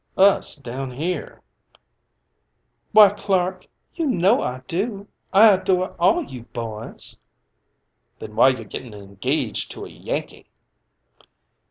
[0.17, 1.43] "Us down here?"
[2.91, 5.07] "Why, Clark, you know I do.
[5.31, 7.19] I adore all you boys."
[8.17, 10.49] "Then why you gettin' engaged to a Yankee?"